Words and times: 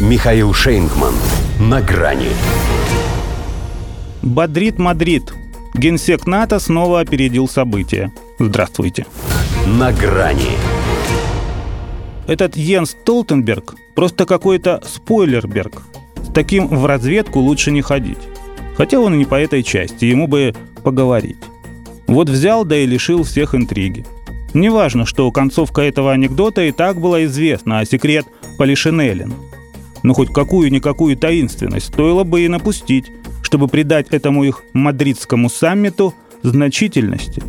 Михаил 0.00 0.52
Шейнгман. 0.52 1.14
На 1.58 1.80
грани. 1.80 2.28
Бодрит 4.20 4.78
Мадрид. 4.78 5.32
Генсек 5.74 6.26
НАТО 6.26 6.58
снова 6.58 7.00
опередил 7.00 7.48
события. 7.48 8.12
Здравствуйте. 8.38 9.06
На 9.66 9.92
грани. 9.92 10.50
Этот 12.26 12.58
Йенс 12.58 12.94
Столтенберг 13.06 13.74
просто 13.94 14.26
какой-то 14.26 14.82
спойлерберг. 14.84 15.80
С 16.28 16.30
таким 16.34 16.68
в 16.68 16.84
разведку 16.84 17.40
лучше 17.40 17.70
не 17.70 17.80
ходить. 17.80 18.18
Хотя 18.76 19.00
он 19.00 19.14
и 19.14 19.18
не 19.18 19.24
по 19.24 19.36
этой 19.36 19.62
части, 19.62 20.04
ему 20.04 20.26
бы 20.26 20.54
поговорить. 20.84 21.38
Вот 22.06 22.28
взял 22.28 22.66
да 22.66 22.76
и 22.76 22.84
лишил 22.84 23.22
всех 23.22 23.54
интриги. 23.54 24.04
Неважно, 24.52 25.06
что 25.06 25.32
концовка 25.32 25.80
этого 25.80 26.12
анекдота 26.12 26.64
и 26.64 26.72
так 26.72 27.00
была 27.00 27.24
известна, 27.24 27.78
а 27.78 27.86
секрет 27.86 28.26
Полишинеллин– 28.58 29.32
но 30.06 30.14
хоть 30.14 30.32
какую-никакую 30.32 31.16
таинственность 31.16 31.86
стоило 31.86 32.22
бы 32.22 32.42
и 32.42 32.48
напустить, 32.48 33.10
чтобы 33.42 33.66
придать 33.66 34.06
этому 34.10 34.44
их 34.44 34.62
мадридскому 34.72 35.50
саммиту 35.50 36.14
значительности. 36.44 37.42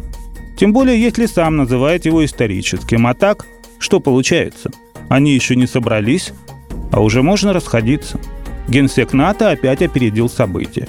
Тем 0.58 0.74
более, 0.74 1.00
если 1.00 1.28
сам 1.28 1.56
называет 1.56 2.08
его 2.08 2.26
историческим. 2.26 3.06
А 3.06 3.14
так, 3.14 3.46
что 3.78 4.00
получается? 4.00 4.72
Они 5.08 5.36
еще 5.36 5.56
не 5.56 5.68
собрались, 5.68 6.34
а 6.92 7.00
уже 7.02 7.22
можно 7.22 7.54
расходиться. 7.54 8.20
Генсек 8.68 9.14
НАТО 9.14 9.52
опять 9.52 9.84
опередил 9.84 10.28
события. 10.28 10.88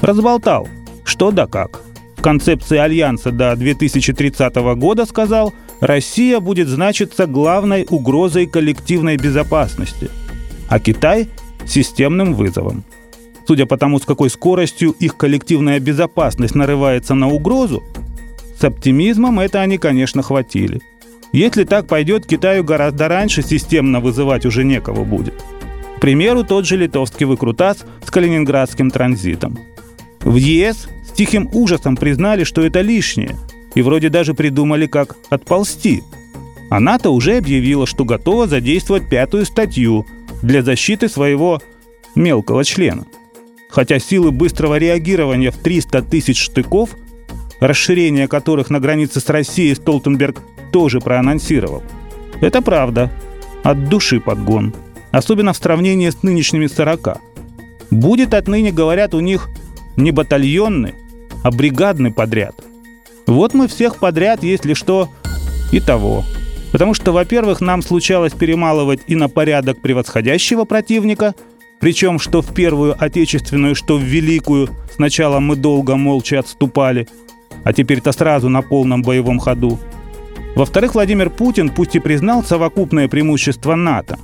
Разболтал, 0.00 0.68
что 1.04 1.30
да 1.32 1.46
как. 1.46 1.82
В 2.16 2.22
концепции 2.22 2.78
Альянса 2.78 3.30
до 3.30 3.54
2030 3.54 4.54
года 4.78 5.04
сказал, 5.04 5.52
Россия 5.80 6.40
будет 6.40 6.68
значиться 6.68 7.26
главной 7.26 7.86
угрозой 7.90 8.46
коллективной 8.46 9.18
безопасности– 9.18 10.08
а 10.74 10.80
Китай– 10.80 11.28
системным 11.66 12.34
вызовом. 12.34 12.82
Судя 13.46 13.64
по 13.64 13.76
тому, 13.76 14.00
с 14.00 14.04
какой 14.04 14.28
скоростью 14.28 14.90
их 14.90 15.16
коллективная 15.16 15.78
безопасность 15.78 16.56
нарывается 16.56 17.14
на 17.14 17.28
угрозу, 17.28 17.84
с 18.58 18.64
оптимизмом 18.64 19.38
это 19.38 19.60
они, 19.60 19.78
конечно, 19.78 20.22
хватили. 20.22 20.80
Если 21.32 21.62
так 21.62 21.86
пойдет, 21.86 22.26
Китаю 22.26 22.64
гораздо 22.64 23.06
раньше 23.06 23.42
системно 23.42 24.00
вызывать 24.00 24.46
уже 24.46 24.64
некого 24.64 25.04
будет. 25.04 25.34
К 25.98 26.00
примеру, 26.00 26.42
тот 26.42 26.66
же 26.66 26.76
литовский 26.76 27.24
выкрутас 27.24 27.84
с 28.04 28.10
калининградским 28.10 28.90
транзитом. 28.90 29.56
В 30.22 30.34
ЕС 30.34 30.88
с 31.06 31.12
тихим 31.12 31.48
ужасом 31.52 31.96
признали, 31.96 32.42
что 32.42 32.62
это 32.62 32.80
лишнее, 32.80 33.36
и 33.76 33.82
вроде 33.82 34.08
даже 34.08 34.34
придумали, 34.34 34.86
как 34.86 35.14
отползти. 35.30 36.02
А 36.68 36.80
НАТО 36.80 37.10
уже 37.10 37.36
объявила, 37.36 37.86
что 37.86 38.04
готова 38.04 38.48
задействовать 38.48 39.08
пятую 39.08 39.44
статью 39.44 40.04
для 40.44 40.62
защиты 40.62 41.08
своего 41.08 41.60
мелкого 42.14 42.64
члена. 42.64 43.06
Хотя 43.70 43.98
силы 43.98 44.30
быстрого 44.30 44.78
реагирования 44.78 45.50
в 45.50 45.56
300 45.56 46.02
тысяч 46.02 46.38
штыков, 46.38 46.90
расширение 47.60 48.28
которых 48.28 48.70
на 48.70 48.78
границе 48.78 49.20
с 49.20 49.28
Россией 49.28 49.74
Столтенберг 49.74 50.42
тоже 50.70 51.00
проанонсировал. 51.00 51.82
Это 52.40 52.62
правда. 52.62 53.10
От 53.62 53.88
души 53.88 54.20
подгон. 54.20 54.74
Особенно 55.10 55.52
в 55.52 55.56
сравнении 55.56 56.10
с 56.10 56.22
нынешними 56.22 56.66
40. 56.66 57.18
Будет 57.90 58.34
отныне, 58.34 58.70
говорят, 58.70 59.14
у 59.14 59.20
них 59.20 59.48
не 59.96 60.10
батальонный, 60.10 60.94
а 61.42 61.50
бригадный 61.50 62.12
подряд. 62.12 62.54
Вот 63.26 63.54
мы 63.54 63.66
всех 63.68 63.96
подряд, 63.96 64.42
если 64.42 64.74
что, 64.74 65.08
и 65.72 65.80
того. 65.80 66.24
Потому 66.74 66.92
что, 66.92 67.12
во-первых, 67.12 67.60
нам 67.60 67.82
случалось 67.82 68.32
перемалывать 68.32 69.02
и 69.06 69.14
на 69.14 69.28
порядок 69.28 69.80
превосходящего 69.80 70.64
противника, 70.64 71.36
причем 71.78 72.18
что 72.18 72.42
в 72.42 72.52
Первую 72.52 72.96
Отечественную, 72.98 73.76
что 73.76 73.96
в 73.96 74.02
Великую 74.02 74.68
сначала 74.92 75.38
мы 75.38 75.54
долго 75.54 75.94
молча 75.94 76.40
отступали, 76.40 77.06
а 77.62 77.72
теперь-то 77.72 78.10
сразу 78.10 78.48
на 78.48 78.60
полном 78.60 79.02
боевом 79.02 79.38
ходу. 79.38 79.78
Во-вторых, 80.56 80.94
Владимир 80.94 81.30
Путин 81.30 81.68
пусть 81.68 81.94
и 81.94 82.00
признал 82.00 82.42
совокупное 82.42 83.06
преимущество 83.06 83.76
НАТО, 83.76 84.18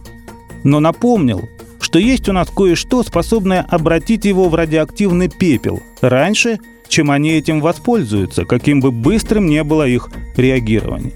но 0.65 0.81
напомнил, 0.81 1.49
что 1.81 2.01
есть 2.01 2.29
у 2.29 2.33
нас 2.33 2.51
кое-что, 2.51 3.05
способное 3.05 3.65
обратить 3.71 4.25
его 4.25 4.49
в 4.49 4.57
радиоактивный 4.57 5.29
пепел 5.29 5.85
раньше, 6.01 6.59
чем 6.89 7.13
они 7.13 7.31
этим 7.31 7.61
воспользуются, 7.61 8.45
каким 8.45 8.81
бы 8.81 8.91
быстрым 8.91 9.47
не 9.47 9.63
было 9.63 9.87
их 9.87 10.11
реагирование. 10.37 11.13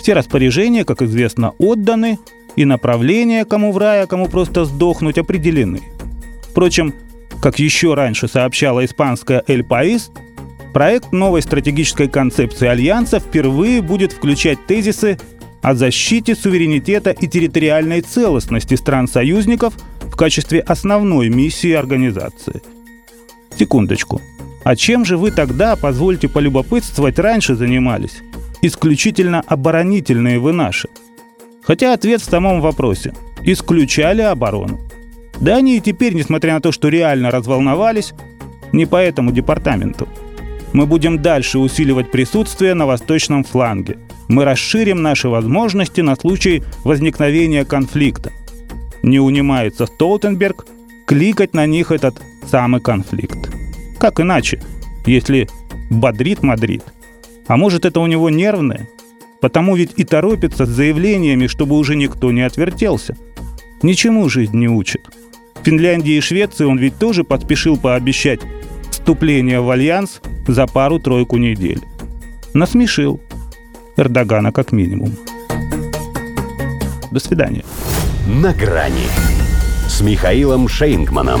Все 0.00 0.14
распоряжения, 0.14 0.84
как 0.84 1.02
известно, 1.02 1.52
отданы, 1.58 2.18
и 2.56 2.64
направления, 2.64 3.44
кому 3.44 3.70
в 3.70 3.78
рай, 3.78 4.02
а 4.02 4.06
кому 4.06 4.28
просто 4.28 4.64
сдохнуть, 4.64 5.18
определены. 5.18 5.80
Впрочем, 6.42 6.94
как 7.40 7.58
еще 7.58 7.94
раньше 7.94 8.26
сообщала 8.26 8.84
испанская 8.84 9.44
«Эль 9.46 9.62
Паис», 9.62 10.10
проект 10.72 11.12
новой 11.12 11.42
стратегической 11.42 12.08
концепции 12.08 12.66
Альянса 12.66 13.20
впервые 13.20 13.82
будет 13.82 14.12
включать 14.12 14.66
тезисы 14.66 15.18
о 15.62 15.74
защите 15.74 16.34
суверенитета 16.34 17.10
и 17.10 17.28
территориальной 17.28 18.00
целостности 18.00 18.74
стран-союзников 18.74 19.74
в 20.00 20.16
качестве 20.16 20.60
основной 20.60 21.28
миссии 21.28 21.72
организации. 21.72 22.62
Секундочку. 23.56 24.20
А 24.64 24.76
чем 24.76 25.04
же 25.04 25.16
вы 25.16 25.30
тогда, 25.30 25.76
позвольте 25.76 26.28
полюбопытствовать, 26.28 27.18
раньше 27.18 27.54
занимались? 27.54 28.22
Исключительно 28.62 29.42
оборонительные 29.46 30.38
вы 30.38 30.52
наши? 30.52 30.88
Хотя 31.62 31.92
ответ 31.92 32.20
в 32.20 32.30
самом 32.30 32.60
вопросе. 32.60 33.14
Исключали 33.42 34.22
оборону. 34.22 34.80
Да 35.40 35.56
они 35.56 35.76
и 35.76 35.80
теперь, 35.80 36.14
несмотря 36.14 36.54
на 36.54 36.60
то, 36.60 36.72
что 36.72 36.88
реально 36.88 37.30
разволновались, 37.30 38.12
не 38.72 38.86
по 38.86 38.96
этому 38.96 39.32
департаменту. 39.32 40.08
Мы 40.72 40.86
будем 40.86 41.20
дальше 41.20 41.58
усиливать 41.58 42.10
присутствие 42.10 42.74
на 42.74 42.86
восточном 42.86 43.44
фланге. 43.44 43.98
Мы 44.28 44.44
расширим 44.44 45.02
наши 45.02 45.28
возможности 45.28 46.00
на 46.00 46.14
случай 46.14 46.62
возникновения 46.84 47.64
конфликта. 47.64 48.32
Не 49.02 49.18
унимается 49.18 49.86
Столтенберг 49.86 50.66
кликать 51.06 51.54
на 51.54 51.66
них 51.66 51.90
этот 51.90 52.20
самый 52.48 52.80
конфликт. 52.80 53.50
Как 53.98 54.20
иначе, 54.20 54.62
если 55.06 55.48
бодрит 55.90 56.42
Мадрид– 56.42 56.84
а 57.50 57.56
может, 57.56 57.84
это 57.84 57.98
у 57.98 58.06
него 58.06 58.30
нервное? 58.30 58.88
Потому 59.40 59.74
ведь 59.74 59.94
и 59.96 60.04
торопится 60.04 60.66
с 60.66 60.68
заявлениями, 60.68 61.48
чтобы 61.48 61.76
уже 61.78 61.96
никто 61.96 62.30
не 62.30 62.42
отвертелся. 62.42 63.16
Ничему 63.82 64.28
жизнь 64.28 64.56
не 64.56 64.68
учит. 64.68 65.00
В 65.60 65.64
Финляндии 65.64 66.12
и 66.12 66.20
Швеции 66.20 66.64
он 66.64 66.78
ведь 66.78 66.96
тоже 66.98 67.24
поспешил 67.24 67.76
пообещать 67.76 68.38
вступление 68.92 69.60
в 69.60 69.68
альянс 69.68 70.20
за 70.46 70.68
пару-тройку 70.68 71.38
недель. 71.38 71.80
Насмешил. 72.54 73.20
Эрдогана 73.96 74.52
как 74.52 74.70
минимум. 74.70 75.16
До 77.10 77.18
свидания. 77.18 77.64
На 78.28 78.54
грани 78.54 79.08
с 79.88 80.00
Михаилом 80.02 80.68
Шейнгманом. 80.68 81.40